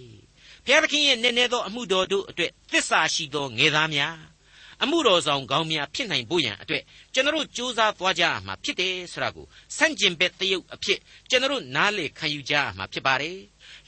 [0.64, 4.35] ဘုရားသခင်ရဲ့နည်းနည်းသောအမှုတော်တို့အတွက်သစ္စာရှိသောငယ်သားများ
[4.82, 6.82] အမှုတော်ဆောင်ကောင်းများဖြစ်နိုင်ဖို့ရန်အတွက်
[7.14, 10.98] ကျွန်တော်ကြိုးစားသွားကြရမှာဖြစ်တယ်ဆိုတာကိုစန့်ကျင်ဘက်တရုပ်အဖြစ်
[11.30, 13.38] ကျွန်တော်နားလေခံယူကြရမှာဖြစ်ပါတယ်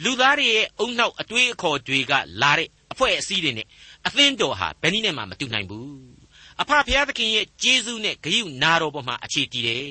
[0.02, 3.66] လူသားတွေရဲ့အုံနောက်အတွေးအခေါ်တွေကလာတဲ့အဖွဲ့အစည်းတွေနဲ့
[4.06, 5.88] အသင်းတော်ဟာဘယ်နည်းနဲ့မှမတူနိုင်ဘူး
[6.60, 9.88] အဖဖျားသခင်ရဲ့ကျေးဇူးနဲ့ဂရုနာတော်ပေါ်မှာအခြေတည်တယ်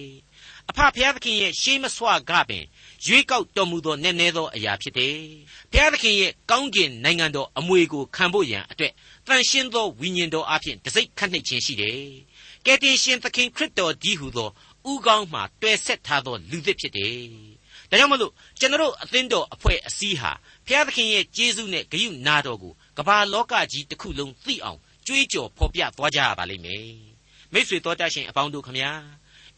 [0.70, 2.66] အဖဖျားသခင်ရဲ့ရှေးမဆွကပင်
[3.06, 5.16] ရွေးကောက်တော်မူသောနည်းနည်းသောအရာဖြစ်တယ်။
[5.72, 8.94] ဘုရားသခင်ရဲ့ကောင်းကင်နိုင်ငံတော်အမွေကိုခံဖို့ရန်အတွက်
[9.28, 12.02] တန်ရှင်းသောဝိညာဉ်တော်အဖြစ်တစိ့ခတ်နှိပ်ခြင်းရှိတယ်။
[12.66, 14.50] ကယ်တင်ရှင်သခင်ခရစ်တော်ဒီဟုသော
[14.92, 17.16] ဥကောင်းမှတွယ်ဆက်ထားသောလူသစ်ဖြစ်တယ်။
[17.90, 20.32] ဒါကြောင့်မလို့ကျွန်တော်အသင်းတော်အဖွဲ့အစည်းဟာ
[20.66, 26.88] ဘုရားသခင်ရဲ့ကျေးဇူးနဲ့ဂရုနာတော်ကိုကမ္ဘာလောကကြီးတစ်ခုလုံးသိအောင်ကြွေးကြော်ဖော်ပြသွားကြရပါလိမ့်မယ်။
[27.54, 28.92] မိတ်ဆွေတော်တတ်ရှင်အပေါင်းတို့ခမညာ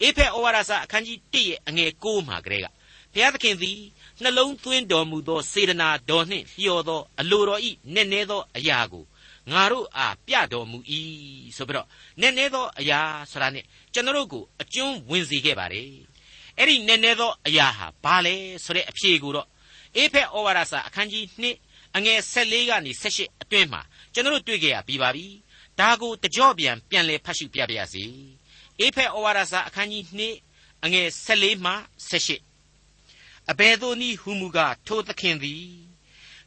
[0.01, 2.67] အေဖက်ဩဝါဒစာအခန်းကြီး1ရဲ့အငယ်6မှာကလေးက
[3.13, 3.79] ဘုရားသခင်သည်
[4.21, 9.03] နှလုံးသွင်းတော်မူသောစေတနာတော်နှင့်လျော်သောအလိုတော်ဤနည်းနည်းသောအရာကို
[9.51, 10.79] ငငါတို့အားပြတော်မူ၏
[11.57, 11.87] ဆိုပြီးတော့
[12.19, 12.99] နည်းနည်းသောအရာ
[13.31, 15.89] ဆိုတာနဲ့ကျွန်တော်တို့ကိုအကျွန်းဝင်စေခဲ့ပါတယ်
[16.57, 19.47] အဲ့ဒီနည်းနည်းသောအရာဟာဘာလဲဆိုတဲ့အဖြေကိုတော့
[19.95, 21.25] အေဖက်ဩဝါဒစာအခန်းကြီး
[21.61, 23.81] 2အငယ်14ကနေ18အတွင်းမှာ
[24.13, 25.25] ကျွန်တော်တို့တွေ့ကြရပြီးပါပြီ
[25.79, 28.03] ဒါကိုတကြော့ပြန်ပြန်လည်ဖတ်ရှုပြပါရစေ
[28.79, 30.03] အေဖက်ဩဝါဒစာအခန်းကြီး
[30.45, 31.73] 2အငယ်14မှ
[32.09, 35.63] 18အဘယ်သို့နည်းဟူမူကားထိုသခင်သည်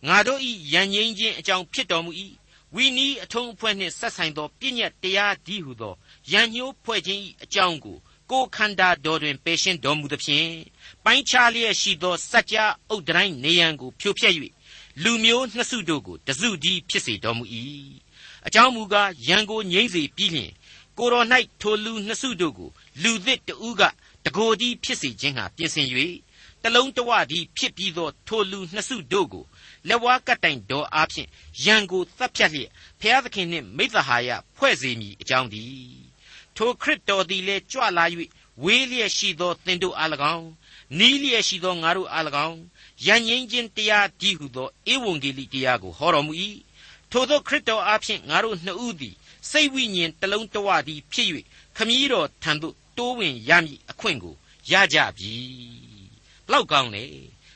[0.08, 2.10] ငါတို့ဤယဉ်ငိမ့်ခြင်းအကြောင်းဖြစ်တော်မူ၏
[2.76, 5.94] ဝီနီးအထုံးအဖွဲ့နှင့်ဆက်ဆိုင်သောပြည့်ညတ်တရားဒီဟုသော
[6.32, 7.98] ယဉ်ညိုးဖွဲ့ခြင်း၏အကြောင်းကို
[8.30, 10.48] ကိုခန္ဓာတော်တွင်ပယ်ရှင်းတော်မူသဖြင့်
[11.04, 14.34] ပိုင်းခြားလျက်ရှိသောစัจ जा အုတ်တိုင်းနေရန်ကိုဖြိုဖျက်၍
[15.02, 17.44] လူမျိုးနှစ်စုတို့ကိုတစုတည်းဖြစ်စေတော်မူ၏
[18.46, 20.52] အကြောင်းမူကားရန်ကိုငြိမ့်စေပြီးလျှင်
[20.98, 21.26] ကိုတော်၌
[21.60, 22.70] ထိုလူနှစ်စုတို့ကို
[23.02, 23.82] လူသစ်တဦးက
[24.24, 25.86] တကိုယ်တည်းဖြစ်စေခြင်းဟာပြင်ဆင်၍
[26.62, 29.44] တလုံးတဝတည်းဖြစ်ပြီးသောထိုလူနှစ်စုတို့ကို
[29.88, 31.28] လက်ဝါးကတိုင်တော်အားဖြင့်
[31.64, 35.64] ရန်ကိုသတ်ဖြတ်လျက်ဖျားသခင်နှင့်မိသဟာယဖွဲ့စေမည်အကြောင်းဒီ
[36.56, 38.04] ထိုခရစ်တော်သည်လည်းကြွလာ၍
[38.64, 40.48] ဝေးလျက်ရှိသောသင်တို့အား၎င်း
[40.98, 42.58] နီးလျက်ရှိသောငါတို့အား၎င်း
[43.06, 46.32] ယဉ်ငင်းခြင်းတရားဒီဟုသောဧဝံဂေလိတရားကိုဟောတော်မူ၏
[47.10, 49.14] ထိုသောခရစ်တော်အားဖြင့်ငါတို့နှစ်ဦးသည်
[49.50, 51.28] စိတ်ဝိညာဉ်တလုံးတဝသည်ဖြစ်၍
[51.76, 54.34] ခမည်းတော်ထံသို့တိုးဝင်ရမည်အခွင့်ကို
[54.70, 55.32] ရကြပြီ
[56.46, 57.04] ဘလောက်ကောင်းလဲ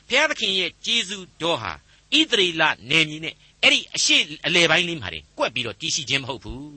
[0.07, 1.73] ဘုရားသခင်ရဲ့ကျေးဇူးတော်ဟာ
[2.19, 6.67] ဣသရေလနယ်မြေနဲ့အဲ့ဒီအရှိအလေပိုင်းလေးမှာတင်ကွက်ပြီးတော့တည်ရှိခြင်းမဟုတ်ဘူး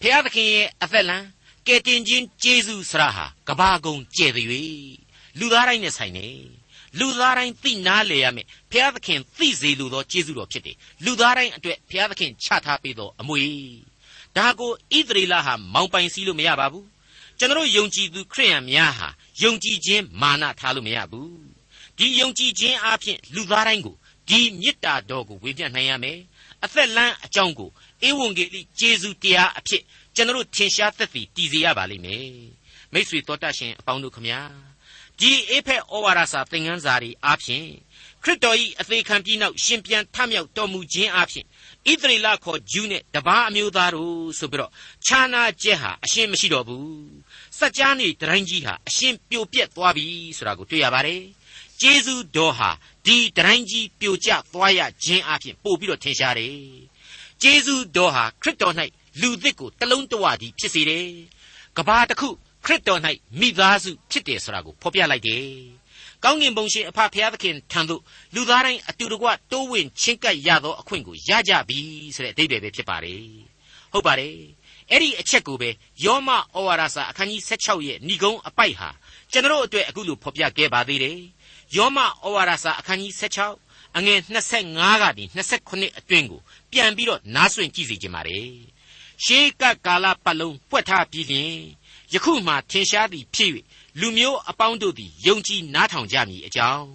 [0.00, 1.18] ဖျားသခင်ရဲ့အသက်လံ
[1.66, 4.62] ကယ်တင်ခြင်းကျေးဇူးဆရာဟာကဘာကုံကျဲ့သွေ
[5.38, 6.26] လူသားတိုင်းနဲ့ဆိုင်နေ
[6.98, 13.42] လူသားတိုင်းသိနာလေရမယ်ဖျားသခင်သိစေလိုသောကျေးဇူးတော်ဖြစ်တယ်လူသားတိုင်းအတွက်ဖျားသခင်ချထားပေးသောအမွေ
[14.36, 16.86] ဒါကိုဣသရေလဟာမောင်ပိုင်စီးလို့မရပါဘူး
[17.38, 19.08] ကျွန်တော်ယုံကြည်သူခရိယန်များဟာ
[19.42, 21.32] ယုံကြည်ခြင်းမာနထားလို့မရဘူး
[21.98, 23.96] ဒီယုံကြည်ခြင်းအပြင်လူသားတိုင်းကို
[24.29, 26.19] ဒီမေတ္တာတော်ကိုဝေမျှနိုင်ရမယ်
[26.63, 27.69] အသက်လန်းအကြောင်းကို
[28.07, 29.83] ဧဝံဂေလိကျေးဇူးတရားအဖြစ်
[30.15, 32.27] ကျွန်တော်ထင်ရှားသက်သေတည်စေရပါလိမ့်မယ်
[32.93, 34.39] မိษွေတော်တတ်ရှင်အပေါင်းတို့ခမညာ
[35.19, 37.67] ဒီအေဖက်ဩဝါဒစာသင်ခန်းစာတွေအားဖြင့်
[38.23, 41.45] ခရစ်တော်၏အသေးခံပြီးနောက်ရှင်ပြန်ထမြောက်တော်မူခြင်းအပြင်
[41.91, 44.71] ဣသရေလခေါ်ဂျူးနဲ့တပားအမျိုးသားတို့ဆိုပြီးတော့
[45.05, 46.87] ခြားနာချက်ဟာအရှင်းမရှိတော့ဘူး
[47.59, 50.05] စัจ जा နေတိုင်းကြီးဟာအရှင်းပြိုပြက်သွားပြီ
[50.37, 51.21] ဆိုတာကိုတွေ့ရပါတယ်
[51.80, 52.70] ကျေးဇူးတော်ဟာ
[53.06, 56.56] ဒီတိုင်းကြီးပြိုကျသွားရခြင်းအပြင်ပို့ပြီးတော့ထင်ရှားတယ်
[57.42, 58.74] ကျေးဇူးတော်ဟာခရစ်တော်၌
[59.20, 61.08] လူသစ်ကိုတလုံးတဝတည်းဖြစ်စေတယ်
[61.76, 62.28] ကဘာတစ်ခု
[62.64, 63.00] ခရစ်တော်၌
[63.40, 65.46] မိသားစုဖြစ်တယ်ဆိုတာကိုဖော်ပြလိုက်တယ်
[66.24, 68.02] ကောင်းကင်ဘုံရှင်အဖဖျားသခင်ထံသို့
[68.34, 71.80] လူသားတိုင်းအတူတကွတိုးဝင်ချင်းကပ်ရသောအခွင့်ကိုရကြပြီ
[72.14, 73.22] ဆိုတဲ့အဓိပ္ပာယ်ပဲဖြစ်ပါတယ်
[73.92, 74.36] ဟုတ်ပါတယ်
[74.90, 75.70] အဲ့ဒီအချက်ကိုပဲ
[76.04, 78.88] ယောမဩဝါဒစာအခန်းကြီး16ရဲ့ဏိဂုံးအပိုက်ဟာ
[79.32, 81.18] ကျွန်တော်တို့အတွက်အခုလိုဖော်ပြခဲ့ပါသေးတယ်
[81.76, 84.18] ယောမဩဝါဒစာအခန်းကြီး16အငယ်
[84.62, 85.24] 25ကနေ
[85.62, 88.50] 29အတွင်းကိုပြန်ပြီးတော့နားဆွင့်ကြည့်စီခြင်းပါတယ်
[89.24, 91.54] ရှေးကကာလပတ်လုံးပွက်ထားပြီးလျင်
[92.12, 93.50] ယခုမှထင်ရှားသည်ဖြစ်၍
[94.00, 96.86] လူမျိုးအပေါင်းတို့သည်ယုံကြည်နားထောင်ကြမည်အကြောင်း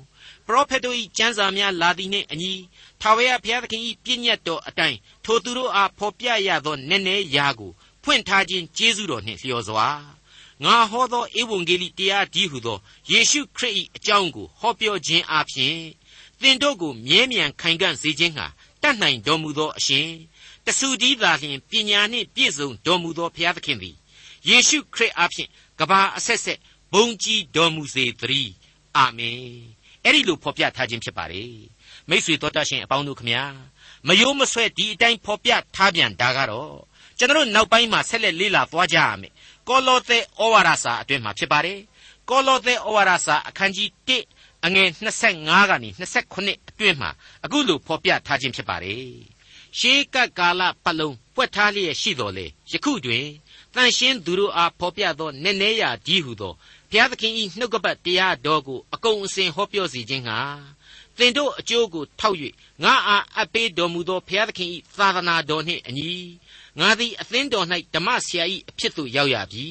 [0.47, 2.53] ပရောဖက်တို့၏ကျမ်းစာများလာသည်နှင့်အညီ
[3.01, 7.71] ထာဝရဘုရားသခင်၏ပြည့်ညတ်တော်အတိုင်းထိုသူတို့အားဖော်ပြရသောနည်းနည်းရာကို
[8.03, 9.87] ဖွင့်ထားခြင်းကျေးဇူးတော်နှင့်လျော်စွာ
[10.63, 12.77] ငါဟောသောဧဝံဂေလိတရားဒီဟုသော
[13.11, 15.77] ယေရှုခရစ်၏အကြောင်းကိုဟောပြောခြင်းအပြင်
[16.41, 18.47] သင်တို့ကိုမြဲမြံခိုင်ခံ့စေခြင်းဟာ
[18.81, 20.07] တတ်နိုင်တော်မူသောအရှင်
[20.65, 23.95] တဆူတည်းသာလျှင်ပညာနှင့်ပြည့်စုံတော်မူသောဘုရားသခင်သည်
[24.47, 26.59] ယေရှုခရစ်အပြင်ကဘာအဆက်ဆက်
[26.93, 28.53] ဘုံကြီးတော်မူစေသတည်း
[28.97, 29.39] အာမင်
[30.03, 31.53] အဲ့ဒီလိုဖော်ပြထားခြင်းဖြစ်ပါတယ်
[32.09, 33.43] မိษွေတော်တတ်ရှင်အပေါင်းတို့ခမညာ
[34.07, 36.73] မယိုးမဆွဲဒီအတိုင်းဖော်ပြထားပြန်တာကတော့
[37.17, 39.32] ကျွန်တော်နောက်ပိုင်းမှာဆက်လက်လေ့လာသွားကြရမယ်
[39.67, 41.79] ကောလောသဲဩဝါဒစာအတွင်းမှာဖြစ်ပါတယ်
[42.29, 44.89] ကောလောသဲဩဝါဒစာအခန်းကြီး1အငယ်
[45.29, 45.89] 25ကနေ
[46.29, 47.09] 29အတွင်းမှာ
[47.45, 49.07] အခုလိုဖော်ပြထားခြင်းဖြစ်ပါတယ်
[49.79, 53.25] ရှေးကပ်ကာလပတ်လုံးပွက်ထားလျက်ရှိတော်လေယခုတွင်
[53.73, 56.53] တန်ရှင်းသူတို့အားဖော်ပြသောနည်းနည်းရာကြီးဟုသော
[56.89, 60.39] ဘုရားသခင်၏နှုတ်ကပတ်တရားတော်ကိုအကုန်အစင်ဟောပြောစီခြင်းဟာ
[61.17, 62.37] သင်တို့အကျိုးကိုထောက်၍
[62.83, 66.09] ငါအားအပ်ပေးတော်မူသောဘုရားသခင်၏သာသနာတော်နှင့်အညီ
[66.79, 69.67] ငါသည်အသင်းတော်၌ဓမ္မဆရာ၏အဖြစ်သို့ရောက်ရပြီ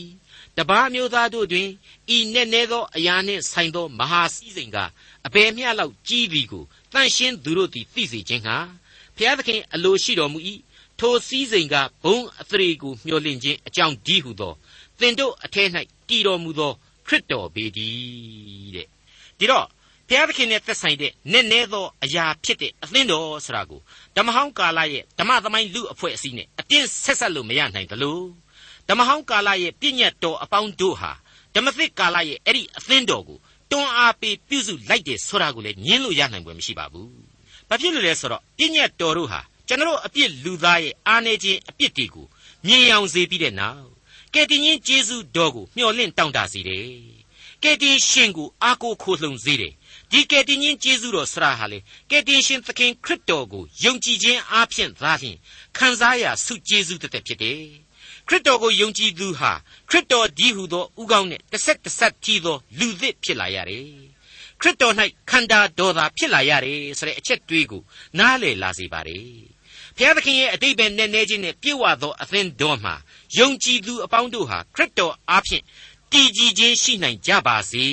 [0.56, 1.68] တပားမျိုးသားတို့တွင်
[2.16, 4.78] ဤနက်နဲသောအရာနှင့်ဆိုင်သောမဟာစည်းစိမ်က
[5.26, 8.56] အဘယ်မျှလောက်ကြီးသည်ကိုတန်ရှင်းသူတို့သည်သိစေခြင်းဟာ
[9.16, 10.38] ဘုရားသခင်အလိုရှိတော်မူ၏
[10.98, 14.52] ထိုစည်းစိမ်ကဘုံအသရေကိုမျှော်လင့်ခြင်းအကြောင်းဒီဟုသော
[14.98, 15.68] သင်တို့အထက်၌
[16.08, 16.72] တည်တော်မူသော
[17.06, 18.88] ခရစ်တော်ပေတည်းတဲ့
[19.38, 19.66] ဒီတော့
[20.08, 23.80] ဘုရားသခင်နဲ့သက်ဆိုင်တဲ့နက်နဲသောအရာဖြစ်တဲ့အသင်းတော်ဆိုတာကို
[24.16, 28.20] ဓမ္မဟောင်းကာလရဲ့ဓမ္မသမိုင်းလူအဖွဲ့အစည်းနဲ့အတင်းဆက်ဆက်လို့မရနိုင်သလို
[28.88, 31.12] ဓမ္မဟောင်းကာလရဲ့ပြည့်ညတ်တော်အပေါင်းတို့ဟာ
[31.54, 33.38] ဓမ္မသစ်ကာလရဲ့အဲ့ဒီအသင်းတော်ကို
[33.70, 37.08] တွန်းအားပေးပြုစုလိုက်တယ်ဆိုတာကိုလည်းညင်းလို့ရနိုင်ပွဲမရှိပါဘူး။
[37.68, 42.26] ဘာဖြစ်လို့လဲဆိုတော့ပြည့်ညတ်တော်တို့ဟာကျွန်တော်အပြစ်လူသားရဲ့အားနေခြင်းအပြစ်တွေကို
[42.66, 43.92] မြင်အောင်စေပြီးတဲ့နောက်
[44.34, 46.86] ကယ်တင်ရှင်ယေရှုတော်ကိုမျှော်လင့်တောင့်တစေတယ်
[47.62, 49.72] ကယ်တင်ရှင်ကိုအားကိုးခိုလှုံစေတယ်
[50.12, 51.78] ဒီကယ်တင်ရှင်ယေရှုတော်ဆရာဟာလေ
[52.10, 55.36] ကယ်တင်ရှင်သခင်ခရစ်တော်ကိုယုံကြည်ခြင်းအားဖြင့်သာလျှင်
[55.76, 57.60] ခံစားရဆုကျေးဇူးတသက်ဖြစ်တယ်
[58.28, 59.52] ခရစ်တော်ကိုယုံကြည်သူဟာ
[59.90, 63.86] ခရစ်တော်ဒီဟုသောဥကောင်းနဲ့တစ်ဆက်တစ်ဆက်ကြီးသောလူသစ်ဖြစ်လာရတယ်
[64.60, 64.94] ခရစ်တော်၌
[65.30, 67.82] ခန္ဓာတော်သာဖြစ်လာရတယ်ဆိုတဲ့အချက်တွေးကို
[68.18, 69.18] နားလည်လာစေပါ रे
[69.96, 72.94] ဘုရားသခင်ရဲ့အတိတ်ပဲနဲ့နေခြင်းနဲ့ပြည့်ဝသောအသင်းတော်မှာ
[73.38, 75.62] ယုံကြည်သူအပေါင်းတို့ဟာခရစ်တော်အားဖြင့်
[76.12, 77.84] တည်ကြည်ခြင်းရှိနိုင်ကြပါစေ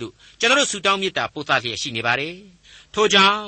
[0.00, 2.36] လို့ကျွန်တော်တို့ဆုတောင်းမေတ္တာပို့သလျက်ရှိနေပါတယ်
[2.94, 3.42] ထို့ကြောင့်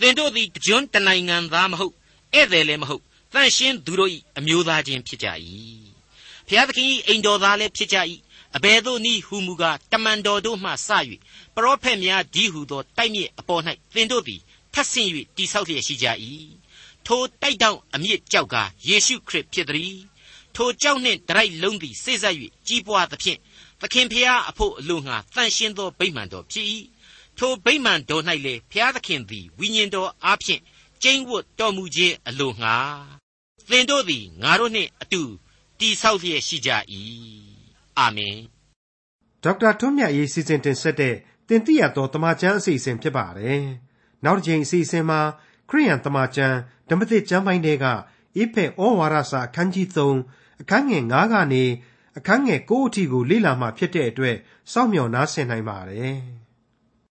[0.00, 1.94] သင်တို့သည်တကြွတနိုင်ငံသားမဟုတ်
[2.34, 5.28] ဧည့်သည်လည်းမဟုတ်တန်ရှင်းသူတို့၏အမျိုးသားချင်းဖြစ်ကြ၏
[6.46, 7.96] ဘုရားသခင်၏အိမ်တော်သားလည်းဖြစ်ကြ၏
[8.56, 10.74] အဘယ်သို့နည်းဟူမူကားတမန်တော်တို့မှစ၍
[11.54, 13.62] ပရောဖက်များဒီဟုသောတိုက်မြစ်အပေါ်၌
[13.94, 14.40] သင်တို့သည်
[14.72, 16.06] ထပ်ဆင့်၍တိဆောက်လျက်ရှိကြ၏
[17.06, 18.56] ထိုတိုက်တောင်အမြင့်ကြောက်က
[18.88, 19.98] ယေရှုခရစ်ဖြစ်သည်
[20.56, 22.34] ထိုကြောက်နှင့်ဒရိုက်လုံးသည်စိတ်ဆက်၍
[22.66, 23.38] ကြီးပွားသဖြင့်
[23.80, 26.66] သခင်ဖျားအဖို့အလို့ငှာတန်ရှင်းသောဗိမာန်တော်ဖြစ်၏
[27.38, 30.62] ထိုဗိမာန်တော်၌လေဖျားသခင်သည်ဝိညာဉ်တော်အားဖြင့်
[31.02, 32.76] ကျိန်းဝတ်တော်မူခြင်းအလို့ငှာ
[33.68, 35.22] သင်တို့သည်ငါတို့နှင့်အတူ
[35.78, 36.70] တည်ဆောက်လျက်ရှိကြ၏
[37.98, 38.36] အာမင်
[39.42, 41.14] ဒေါက်တာထွန်းမြတ်ရေးစီစဉ်တင်ဆက်တဲ့
[41.48, 43.62] တင်ပြတော်တမချန်းအစီအစဉ်ဖြစ်ပါတယ်
[44.24, 45.20] နောက်တစ်ချိန်အစီအစဉ်မှာ
[45.68, 46.56] ခရိယန်တမချန်း
[46.88, 47.86] ဓမ္မသစ်ကျမ်းပိုင်းတွေက
[48.36, 51.64] အိဖက်ဩဝါဒစာအခန်းကြီး3အခန်းငယ်9ကနေ
[52.16, 54.36] အခန်းငယ်9အထိကိုလေ့လာမှဖြစ်တဲ့အတွက်
[54.72, 56.16] စောင့်မျှော်နားဆင်နိုင်ပါတယ်။